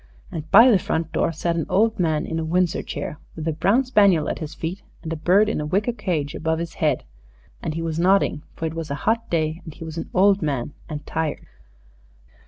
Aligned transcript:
And 0.31 0.49
by 0.49 0.71
the 0.71 0.79
front 0.79 1.11
door 1.11 1.31
sat 1.31 1.55
an 1.55 1.67
old 1.69 1.99
man 1.99 2.25
in 2.25 2.39
a 2.39 2.43
Windsor 2.43 2.81
chair, 2.81 3.19
with 3.35 3.47
a 3.47 3.53
brown 3.53 3.85
spaniel 3.85 4.27
at 4.29 4.39
his 4.39 4.55
feet 4.55 4.81
and 5.03 5.13
a 5.13 5.15
bird 5.15 5.47
in 5.47 5.61
a 5.61 5.65
wicker 5.67 5.93
cage 5.93 6.33
above 6.33 6.57
his 6.57 6.73
head, 6.73 7.03
and 7.61 7.75
he 7.75 7.83
was 7.83 7.99
nodding, 7.99 8.41
for 8.55 8.65
it 8.65 8.73
was 8.73 8.89
a 8.89 8.95
hot 9.05 9.29
day, 9.29 9.61
and 9.63 9.75
he 9.75 9.83
was 9.83 9.99
an 9.99 10.09
old 10.11 10.41
man 10.41 10.73
and 10.89 11.05
tired. 11.05 11.45